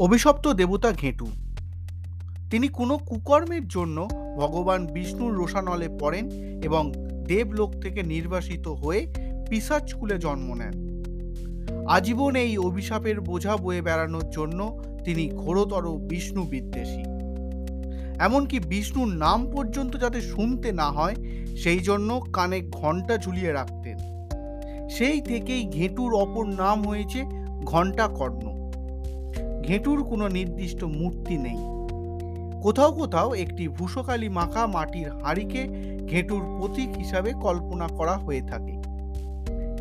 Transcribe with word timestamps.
অভিশপ্ত 0.00 0.48
দেবতা 0.48 0.92
ঘেঁটু। 0.92 1.26
তিনি 2.50 2.68
কোনো 2.68 2.98
কুকর্মের 2.98 3.68
জন্য 3.68 4.08
ভগবান 4.36 4.86
বিষ্ণুর 4.86 5.34
রোষানলে 5.34 5.88
পড়েন 6.00 6.30
এবং 6.64 6.92
দেবলোক 7.26 7.80
থেকে 7.80 8.02
নির্বাসিত 8.02 8.68
হয়ে 8.68 9.12
পিসাচ 9.50 9.94
কুলে 9.94 10.18
জন্ম 10.18 10.54
নেন। 10.54 10.74
আজীবন 11.88 12.36
এই 12.36 12.58
অভিশাপের 12.58 13.20
বোঝা 13.20 13.56
বয়ে 13.56 13.82
বেড়ানোর 13.82 14.30
জন্য 14.30 14.82
তিনি 15.04 15.28
ঘোরতর 15.28 15.98
বিষ্ণু 15.98 16.42
বিদ্বেষী। 16.42 17.02
এমনকি 18.18 18.58
বিষ্ণুর 18.58 19.08
নাম 19.08 19.50
পর্যন্ত 19.50 19.96
যাতে 19.96 20.20
শুনতে 20.20 20.72
না 20.72 20.90
হয়, 20.90 21.14
সেই 21.56 21.78
জন্য 21.78 22.20
কানে 22.32 22.60
ঘণ্টা 22.60 23.16
ঝুলিয়ে 23.16 23.52
রাখতেন। 23.52 23.98
সেই 24.90 25.20
থেকেই 25.20 25.64
ঘেঁটুর 25.64 26.14
অপর 26.14 26.46
নাম 26.46 26.82
হয়েছে 26.82 27.24
ঘণ্টা 27.64 28.08
কর্ণ 28.08 28.49
ঘেঁটুর 29.62 30.04
কোনো 30.04 30.28
নির্দিষ্ট 30.28 30.84
মূর্তি 30.84 31.38
নেই। 31.38 31.58
কোথাও 32.62 32.92
কোথাও 32.92 33.34
একটি 33.34 33.68
ভূষকালী 33.68 34.28
মাখা 34.28 34.66
মাটির 34.66 35.08
হাঁড়িকে 35.10 35.68
ঘেঁটুর 36.08 36.42
প্রতীক 36.58 36.88
হিসাবে 36.88 37.32
কল্পনা 37.32 37.88
করা 37.88 38.16
হয়ে 38.16 38.40
থাকে। 38.40 38.82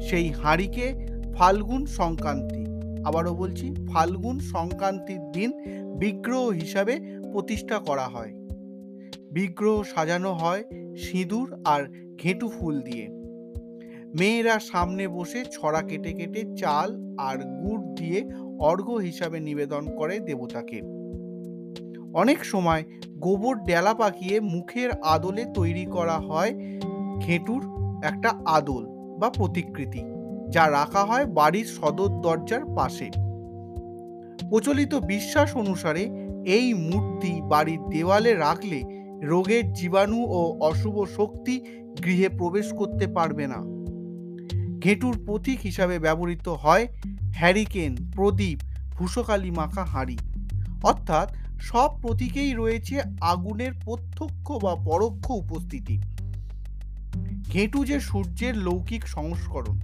সেই 0.01 0.29
হাঁড়িকে 0.29 0.93
ফাল্গুন 1.35 1.85
সংক্রান্তি, 1.85 2.65
আবারও 3.03 3.33
বলছি 3.35 3.75
ফাল্গুন 3.93 4.39
সংক্রান্তির 4.39 5.31
দিন 5.31 5.51
বিগ্রহ 5.99 6.47
হিসাবে 6.47 6.99
প্রতিষ্ঠা 7.31 7.79
করা 7.79 8.07
হয়। 8.07 8.33
বিগ্রহ 9.31 9.83
সাজানো 9.83 10.33
হয় 10.33 10.63
সিঁদুর 10.97 11.61
আর 11.65 11.83
ঘেঁটু 12.19 12.49
ফুল 12.49 12.81
দিয়ে। 12.81 13.09
মেয়েরা 14.19 14.59
সামনে 14.59 15.07
বসে 15.07 15.45
ছড়া 15.51 15.81
কেটে 15.81 16.13
কেটে 16.13 16.43
চাল 16.57 17.15
আর 17.19 17.37
গুড় 17.37 17.95
দিয়ে 17.95 18.29
অর্ঘ্য 18.59 18.93
হিসাবে 18.93 19.39
নিবেদন 19.39 19.95
করে 19.97 20.19
দেবতাকে। 20.19 20.81
অনেক 22.13 22.45
সময় 22.45 22.83
গোবর 23.17 23.55
ডেলা 23.55 23.93
পাকিয়ে 23.93 24.39
মুখের 24.39 24.89
আদলে 25.01 25.45
তৈরি 25.53 25.85
করা 25.85 26.17
হয় 26.17 26.55
ঘেঁটুর 27.19 27.63
একটা 28.03 28.29
আদল 28.45 28.85
বা 29.19 29.29
প্রতিকৃতি, 29.29 30.01
যা 30.49 30.69
রাখা 30.69 31.03
হয় 31.05 31.25
বাড়ির 31.25 31.65
সদর 31.65 32.21
দরজার 32.21 32.61
পাশে। 32.75 33.09
প্রচলিত 34.49 34.95
বিশ্বাস 34.95 35.55
অনুসারে 35.55 36.03
এই 36.45 36.73
মূর্তি 36.73 37.41
বাড়ির 37.41 37.79
দেওয়ালে 37.89 38.33
রাখলে 38.33 38.83
রোগের 39.21 39.73
জীবাণু 39.73 40.25
ও 40.25 40.59
অশুভ 40.61 41.05
শক্তি 41.05 41.61
গৃহে 42.03 42.29
প্রবেশ 42.29 42.73
করতে 42.73 43.07
পারবে 43.07 43.47
না। 43.47 43.78
ঘেঁটুর 44.79 45.23
প্রতীক 45.25 45.59
হিসাবে 45.63 45.99
ব্যবহৃত 45.99 46.47
হয় 46.47 46.87
হ্যারিকেন, 47.33 47.95
প্রদীপ, 48.15 48.59
ভূষকালী 48.91 49.51
মাখা 49.51 49.85
হাঁড়ি। 49.85 50.17
অর্থাৎ 50.83 51.33
সব 51.61 52.01
প্রতীকেই 52.01 52.53
রয়েছে 52.53 53.01
আগুনের 53.21 53.71
প্রত্যক্ষ 53.85 54.51
বা 54.51 54.75
পরোক্ষ 54.75 55.29
উপস্থিতি। 55.29 56.01
ঘেঁটু 57.53 57.85
যে 57.85 57.99
সূর্যের 57.99 58.57
লৌকিক 58.57 59.07
সংস্করণ। 59.07 59.79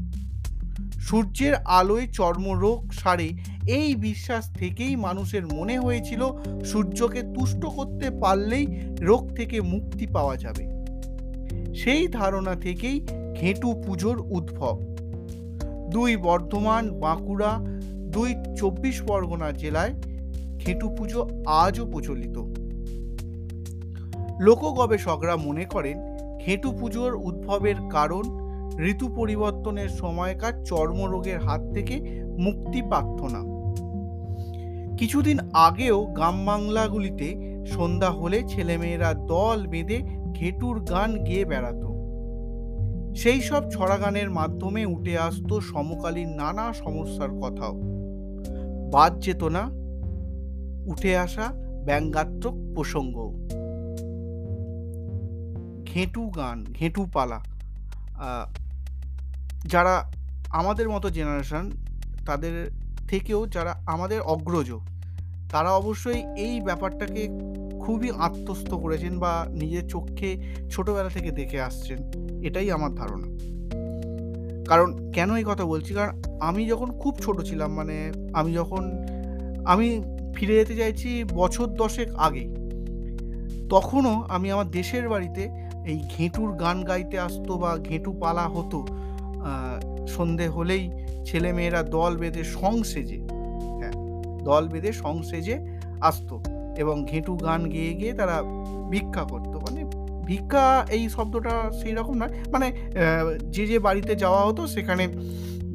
সূর্যের 0.99 1.55
আলোয় 1.55 2.07
চর্মরোগ 2.07 2.91
সারে 2.93 3.29
এই 3.67 3.95
বিশ্বাস 3.95 4.53
থেকেই 4.53 4.95
মানুষের 4.95 5.53
মনে 5.53 5.79
হয়েছিল 5.79 6.21
সূর্যকে 6.65 7.21
তুষ্ট 7.21 7.65
করতে 7.65 8.09
পারলেই 8.09 8.67
রোগ 8.99 9.35
থেকে 9.35 9.61
মুক্তি 9.61 10.07
পাওয়া 10.07 10.37
যাবে। 10.37 10.74
সেই 11.75 12.07
ধারণা 12.07 12.55
থেকেই 12.55 13.05
ঘেঁটু 13.41 13.81
পুজোর 13.87 14.19
উদ্ভব। 14.19 14.79
দুই 15.91 16.17
বর্ধমান, 16.17 16.99
বাঁকুড়া, 16.99 17.59
দুই 18.05 18.35
চব্বিশ 18.57 19.01
পরগনা 19.01 19.51
জেলায় 19.51 19.93
ঘেঁটু 20.65 20.89
পুজো 20.89 21.27
আজও 21.45 21.85
প্রচলিত। 21.85 22.37
লোক 24.39 24.59
গবেষকরা 24.59 25.35
মনে 25.35 25.65
করেন, 25.65 25.97
ঘেঁটু 26.45 26.71
পুজোর 26.71 27.15
উদ্ভবের 27.15 27.75
কারণ 27.91 28.45
ঋতু 28.79 29.07
পরিবর্তনের 29.15 29.89
সময়কার 29.89 30.63
চর্মরোগের 30.63 31.39
হাত 31.39 31.61
থেকে 31.73 31.95
মুক্তি 32.37 32.81
প্রার্থনা। 32.81 33.41
কিছুদিন 34.97 35.37
আগেও 35.53 36.05
গ্রাম 36.05 36.45
বাংলাগুলিতে 36.45 37.27
সন্ধ্যা 37.65 38.11
হলে 38.11 38.43
ছেলেমেয়েরা 38.47 39.13
দল 39.13 39.67
বেঁধে 39.67 40.24
ঘেটুর 40.37 40.77
গান 40.91 41.09
গেয়ে 41.27 41.45
বেড়াতো। 41.51 41.89
সেই 43.21 43.39
সব 43.41 43.61
ছড়া 43.73 43.97
গানের 43.97 44.29
মাধ্যমে 44.39 44.81
উঠে 44.95 45.13
আসতো 45.27 45.55
সমকালীন 45.71 46.29
নানা 46.41 46.65
সমস্যার 46.83 47.31
কথাও। 47.41 47.73
বাদ 48.93 49.11
যেত 49.25 49.41
না, 49.55 49.63
উঠে 50.91 51.11
আসা 51.25 51.45
ব্যঙ্গাত্মক 51.85 52.55
প্রসঙ্গ 52.75 53.15
ঘেঁটু 55.89 56.23
গান, 56.37 56.57
ঘেঁটু 56.77 57.01
পালা 57.13 57.39
যারা 59.73 59.95
আমাদের 60.59 60.87
মতো 60.93 61.07
জেনারেশন 61.17 61.65
তাদের 62.27 62.55
থেকেও 63.09 63.41
যারা 63.55 63.73
আমাদের 63.93 64.19
অগ্রজ, 64.33 64.69
তারা 65.51 65.71
অবশ্যই 65.81 66.21
এই 66.45 66.53
ব্যাপারটাকে 66.67 67.23
খুবই 67.85 68.09
আত্মস্থ 68.27 68.71
করেছেন 68.83 69.13
বা 69.23 69.33
নিজের 69.61 69.85
চোখে 69.93 70.29
ছোটবেলা 70.71 71.09
থেকে 71.09 71.29
দেখে 71.39 71.59
আসছেন, 71.61 71.99
এটাই 72.47 72.67
আমার 72.77 72.91
ধারণা। 72.95 73.27
কারণ 74.71 74.89
কেন 75.15 75.29
এই 75.35 75.45
কথা 75.51 75.65
বলছি? 75.73 75.91
কারণ 75.93 76.13
আমি 76.39 76.61
যখন 76.71 76.89
খুব 77.01 77.13
ছোট 77.25 77.37
ছিলাম 77.41 77.69
মানে 77.79 77.97
আমি 78.39 78.51
যখন, 78.53 78.83
আমি 79.73 79.87
ফিরে 80.35 80.53
যেতে 80.59 80.75
চাইছি 80.75 81.09
বছর 81.41 81.67
দশেক 81.81 82.09
আগে, 82.27 82.45
তখনও 83.73 84.15
আমি 84.35 84.47
আমার 84.51 84.67
দেশের 84.71 85.05
বাড়িতে 85.09 85.43
এই 85.91 85.99
ঘেঁটুর 86.13 86.49
গান 86.63 86.77
গাইতে 86.83 87.17
আসতো 87.19 87.51
বা 87.63 87.71
ঘেঁটু 87.87 88.11
পালা 88.21 88.45
হতো 88.47 88.79
সন্ধে 90.15 90.47
হলেই 90.47 90.83
ছেলে 91.27 91.49
মেয়েরা 91.57 91.81
দল 91.95 92.13
বেঁধে 92.21 92.43
সং 92.55 92.75
সেজে 92.91 93.19
হ্যাঁ 93.79 93.95
দল 94.43 94.63
বেঁধে 94.71 94.91
সং 95.01 95.15
সেজে 95.29 95.55
আসতো। 96.09 96.35
এবং 96.77 97.05
ঘেঁটু 97.05 97.33
গান 97.35 97.61
গেয়ে 97.69 97.93
গিয়ে 97.99 98.13
তারা 98.13 98.35
ভিক্ষা 98.93 99.23
করতো। 99.31 99.55
মানে 99.65 99.81
ভিক্ষা 100.29 100.65
এই 100.95 101.03
শব্দটা 101.09 101.53
সেই 101.79 101.93
রকম 101.99 102.15
নয়। 102.21 102.33
মানে 102.53 102.67
যে 103.55 103.63
যে 103.71 103.77
বাড়িতে 103.79 104.15
যাওয়া 104.15 104.41
হতো 104.47 104.67
সেখানে 104.67 105.03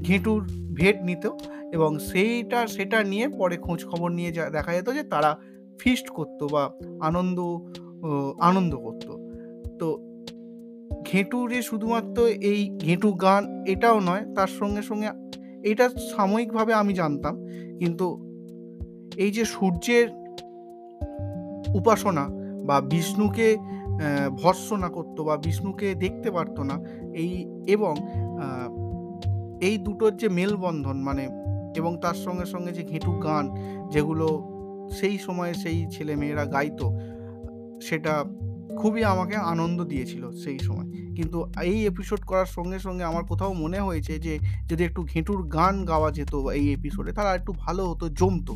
ঘেঁটুর 0.06 0.42
ভেট 0.78 0.96
নিত 1.08 1.24
এবং 1.72 1.98
সেইটা, 1.98 2.60
সেটা 2.66 2.98
নিয়ে 3.04 3.26
পরে 3.28 3.56
খোঁজ 3.56 3.80
খবর 3.90 4.08
নিয়ে 4.18 4.30
দেখা 4.56 4.72
যেত 4.72 4.88
যে 4.98 5.02
তারা 5.02 5.30
ফিস্ট 5.80 6.06
করতো 6.08 6.44
বা 6.48 6.62
আনন্দ 7.00 7.38
আনন্দ 8.48 8.72
করতো। 8.76 9.12
তো 9.80 9.88
ঘেঁটুরে 11.08 11.62
শুধুমাত্র 11.62 12.18
এই 12.50 12.60
ঘেঁটু 12.84 13.12
গান 13.24 13.64
এটাও 13.66 13.98
নয়, 14.00 14.24
তার 14.36 14.50
সঙ্গে 14.58 14.82
সঙ্গে 14.82 15.08
এটা 15.70 15.86
সাময়িকভাবে 16.16 16.72
আমি 16.72 16.92
জানতাম। 16.92 17.34
কিন্তু 17.78 18.06
এই 19.24 19.30
যে 19.30 19.44
সূর্যের 19.44 20.06
উপাসনা 21.78 22.24
বা 22.68 22.76
বিষ্ণুকে 22.92 23.48
ভর্সনা 24.40 24.88
করতো 24.96 25.20
বা 25.28 25.34
বিষ্ণুকে 25.44 25.88
দেখতে 26.04 26.28
পারতো 26.36 26.60
না, 26.70 26.76
এই 27.22 27.32
এবং 27.74 27.94
এই 29.68 29.74
দুটোর 29.86 30.12
যে 30.22 30.28
মেলবন্ধন 30.38 30.96
মানে 31.08 31.24
এবং 31.80 31.92
তার 32.04 32.18
সঙ্গে 32.24 32.46
সঙ্গে 32.52 32.72
যে 32.78 32.82
ঘেঁটু 32.90 33.12
গান 33.26 33.44
যেগুলো 33.94 34.26
সেই 34.98 35.16
সময়ে 35.26 35.52
সেই 35.62 35.78
ছেলে 35.94 36.14
মেয়েরা 36.20 36.44
গাইতো, 36.54 36.86
সেটা 37.86 38.14
খুবই 38.80 39.02
আমাকে 39.12 39.36
আনন্দ 39.52 39.78
দিয়েছিল 39.92 40.24
সেই 40.44 40.58
সময়। 40.66 40.88
কিন্তু 41.16 41.38
এই 41.70 41.78
এপিসোড 41.92 42.20
করার 42.30 42.50
সঙ্গে 42.56 42.78
সঙ্গে 42.86 43.04
আমার 43.10 43.24
কোথাও 43.30 43.52
মনে 43.62 43.78
হয়েছে 43.86 44.14
যে, 44.26 44.34
যদি 44.70 44.82
একটু 44.88 45.00
ঘেঁটুর 45.12 45.40
গান 45.56 45.74
গাওয়া 45.90 46.10
যেত 46.18 46.34
এই 46.58 46.66
এপিসোডে 46.78 47.10
তারা 47.18 47.30
একটু 47.38 47.52
ভালো 47.64 47.82
হতো, 47.90 48.04
জমতো। 48.18 48.54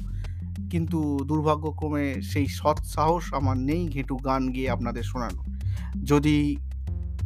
কিন্তু 0.74 0.98
দুর্ভাগ্যক্রমে 1.28 2.04
সেই 2.22 2.46
সৎ 2.46 2.78
সাহস 2.84 3.24
আমার 3.34 3.56
নেই 3.58 3.82
ঘেঁটু 3.88 4.16
গান 4.16 4.42
গিয়ে 4.50 4.68
আপনাদের 4.70 5.02
শোনানো। 5.02 5.40
যদি 6.04 6.56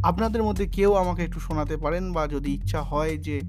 আপনাদের 0.03 0.43
মধ্যে 0.43 0.65
কেউ 0.67 0.91
আমাকে 0.93 1.23
একটু 1.23 1.41
শোনাতে 1.41 1.77
পারেন 1.77 2.13
বা 2.13 2.23
যদি 2.27 2.51
ইচ্ছা 2.55 2.81
হয় 2.83 3.17
যে 3.17 3.41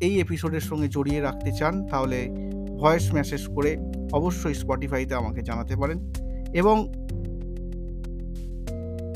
এই 0.00 0.20
এপিসোডের 0.20 0.60
সঙ্গে 0.60 0.88
জড়িয়ে 0.88 1.20
রাখতে 1.20 1.50
চান, 1.52 1.74
তাহলে 1.86 2.18
ভয়েস 2.80 3.14
মেসেজ 3.14 3.42
করে 3.54 3.70
অবশ্যই 4.12 4.54
স্পটিফাইতে 4.54 5.14
আমাকে 5.14 5.40
জানাতে 5.42 5.74
পারেন 5.76 5.98
এবং 6.54 6.76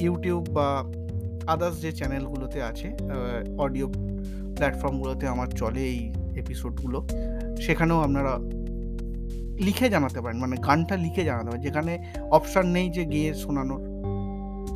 ইউটিউব 0.00 0.42
বা 0.50 0.68
আদার্স 1.46 1.76
যে 1.80 1.90
চ্যানেলগুলোতে 1.92 2.58
আছে 2.62 2.88
অডিও 3.58 3.86
প্ল্যাটফর্মগুলোতে 4.56 5.24
আমার 5.26 5.46
চলে 5.46 5.80
এই 5.80 6.00
এপিসোডগুলো। 6.36 6.98
সেখানেও 7.60 7.98
আপনারা 8.00 8.32
লিখে 9.60 9.88
জানাতে 9.88 10.20
পারেন 10.20 10.38
মানে 10.40 10.56
গানটা 10.56 10.96
লিখে 10.96 11.24
জানাতে 11.24 11.46
পারেন, 11.46 11.60
যেখানে 11.60 11.98
অপশান 12.30 12.66
নেই 12.66 12.90
যে 12.90 13.04
গেয়ে 13.04 13.34
শোনানোর। 13.34 13.82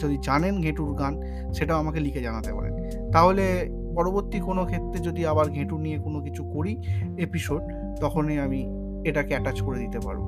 যদি 0.01 0.19
জানেন 0.23 0.61
ঘেঁটুর 0.63 0.95
গান, 0.95 1.23
সেটাও 1.53 1.79
আমাকে 1.79 2.01
লিখে 2.01 2.21
জানাতে 2.21 2.53
পারেন। 2.53 2.75
তাহলে 3.13 3.71
পরবর্তী 3.95 4.41
কোনো 4.41 4.65
ক্ষেত্রে 4.65 5.01
যদি 5.03 5.27
আবার 5.27 5.47
ঘেঁটু 5.49 5.79
নিয়ে 5.79 5.99
কোনো 5.99 6.21
কিছু 6.21 6.45
করি 6.45 6.77
এপিসোড 7.19 7.63
তখনই 8.01 8.39
আমি 8.39 8.61
এটাকে 9.05 9.35
অ্যাটাচ 9.35 9.63
করে 9.63 9.79
দিতে 9.79 10.01
পারব। 10.01 10.23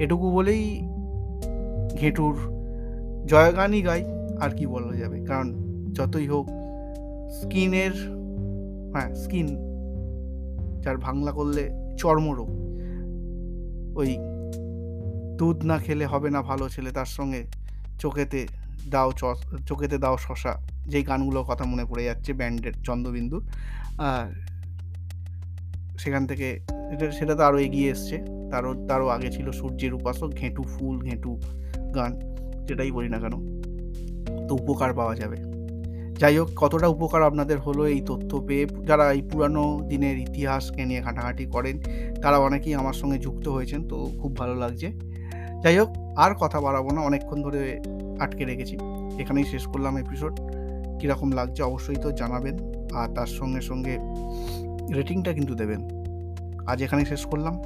এটুকু 0.00 0.30
বলেই 0.30 0.88
ঘেঁটুর 2.00 2.34
জয়গানই 3.26 3.82
গাই, 3.82 4.04
আর 4.40 4.50
কি 4.50 4.66
বলা 4.66 4.96
যাবে? 4.96 5.24
কারণ 5.24 5.48
যতই 5.92 6.26
হোক, 6.26 6.46
স্কিনের 7.40 7.94
হ্যাঁ 8.92 9.14
স্কিন, 9.14 9.48
যার 10.80 10.96
বাংলা 10.96 11.32
করলে 11.32 11.70
চর্মরোগ 11.96 12.61
ওই 14.00 14.10
দুধ 15.38 15.58
না 15.70 15.76
খেলে 15.84 16.04
হবে 16.12 16.28
না 16.34 16.40
ভালো 16.50 16.64
ছেলে, 16.74 16.90
তার 16.98 17.10
সঙ্গে 17.16 17.40
চোখেতে 18.02 18.40
দাও 18.94 19.08
চোখেতে 19.68 19.96
দাও 20.04 20.16
শশা, 20.26 20.52
যেই 20.92 21.04
গানগুলোর 21.10 21.46
কথা 21.50 21.64
মনে 21.72 21.84
পড়ে 21.90 22.04
যাচ্ছে, 22.08 22.30
ব্যান্ডের 22.40 22.74
চন্দ্রবিন্দুর। 22.86 23.42
আর 24.10 24.26
সেখান 26.02 26.22
থেকে 26.30 26.48
এটা, 26.92 27.06
সেটা 27.18 27.34
তো 27.38 27.42
আরও 27.48 27.58
এগিয়ে 27.66 27.88
এসছে। 27.94 28.16
তারও 28.52 28.70
তারও 28.88 29.06
আগে 29.16 29.28
ছিল 29.36 29.46
সূর্যের 29.60 29.92
উপাসক, 29.98 30.30
ঘেঁটু 30.40 30.62
ফুল, 30.72 30.94
ঘেঁটু 31.08 31.32
গান, 31.96 32.12
যেটাই 32.66 32.90
বলি 32.96 33.08
না 33.14 33.18
কেন, 33.22 33.34
তো 34.48 34.52
উপকার 34.60 34.90
পাওয়া 34.98 35.14
যাবে। 35.20 35.36
যাই 36.18 36.38
হোক, 36.38 36.48
কতটা 36.56 36.86
উপকার 36.86 37.22
আপনাদের 37.22 37.58
হলো 37.58 37.86
এই 37.86 38.00
তথ্য 38.00 38.40
পেয়ে। 38.46 38.66
যারা 38.66 39.12
এই 39.12 39.22
পুরানো 39.22 39.80
দিনের 39.88 40.18
ইতিহাসকে 40.18 40.84
নিয়ে 40.84 41.00
ঘাঁটাঘাঁটি 41.00 41.46
করেন, 41.46 41.80
তারা 42.22 42.38
অনেকেই 42.38 42.74
আমার 42.74 42.92
সঙ্গে 42.92 43.18
যুক্ত 43.18 43.48
হয়েছেন, 43.48 43.88
তো 43.88 43.96
খুব 44.22 44.36
ভালো 44.36 44.54
লাগছে। 44.54 44.92
যাই 45.62 45.78
হোক, 45.78 45.88
আর 46.16 46.34
কথা 46.40 46.60
বাড়াবো 46.60 46.90
না, 46.90 47.00
অনেকক্ষণ 47.00 47.42
ধরে 47.42 47.80
আটকে 48.20 48.44
রেখেছি। 48.44 48.76
এখানেই 49.18 49.44
শেষ 49.44 49.66
করলাম 49.66 49.96
এপিসোড 49.96 50.40
কীরকম 51.00 51.32
লাগছে 51.32 51.62
অবশ্যই 51.62 51.96
তো 51.96 52.12
জানাবেন, 52.12 52.56
আর 52.92 53.08
তার 53.14 53.26
সঙ্গে 53.26 53.60
সঙ্গে 53.60 53.98
রেটিংটা 54.94 55.32
কিন্তু 55.32 55.54
দেবেন। 55.54 55.80
আজ 56.66 56.82
এখানেই 56.82 57.04
শেষ 57.04 57.26
করলাম। 57.26 57.62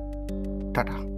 টাটা। 0.75 1.16